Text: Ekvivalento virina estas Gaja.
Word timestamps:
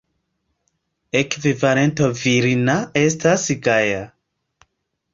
Ekvivalento 1.19 2.09
virina 2.23 2.81
estas 3.05 3.49
Gaja. 3.71 4.05